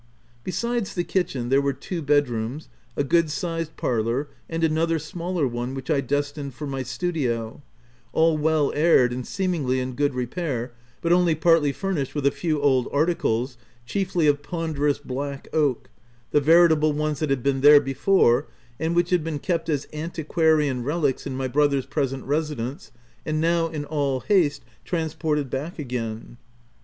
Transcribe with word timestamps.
Besides 0.43 0.95
the 0.95 1.03
kitchen 1.03 1.49
there 1.49 1.61
were 1.61 1.73
two 1.73 2.01
bedrooms, 2.01 2.69
a 2.97 3.03
good 3.03 3.29
sized 3.29 3.77
parlour, 3.77 4.29
and 4.49 4.63
ano 4.63 4.87
ther 4.87 4.97
smaller 4.97 5.45
one, 5.47 5.75
which 5.75 5.91
I 5.91 6.01
destined 6.01 6.55
for 6.55 6.65
my 6.65 6.81
studio, 6.81 7.61
all 8.11 8.35
well 8.35 8.73
aired 8.73 9.13
and 9.13 9.27
seemingly 9.27 9.79
in 9.79 9.93
good 9.93 10.15
repair, 10.15 10.71
but 11.03 11.13
only 11.13 11.35
partly 11.35 11.71
furnished 11.71 12.15
with 12.15 12.25
a 12.25 12.31
few 12.31 12.59
old 12.59 12.87
articles, 12.91 13.59
chiefly 13.85 14.25
of 14.25 14.41
ponderous 14.41 14.97
black 14.97 15.47
oak— 15.53 15.91
the 16.31 16.41
veritable 16.41 16.93
ones 16.93 17.19
that 17.19 17.29
had 17.29 17.43
been 17.43 17.61
there 17.61 17.79
before, 17.79 18.47
and 18.79 18.95
which 18.95 19.11
had 19.11 19.23
been 19.23 19.37
kept 19.37 19.69
as 19.69 19.87
antiquarian 19.93 20.83
relics 20.83 21.27
in 21.27 21.35
my 21.37 21.47
brother's 21.47 21.85
present 21.85 22.23
residence, 22.23 22.91
and 23.23 23.39
now 23.39 23.67
in 23.67 23.85
all 23.85 24.21
haste, 24.21 24.63
trans 24.83 25.13
ported 25.13 25.51
back 25.51 25.77
again. 25.77 26.37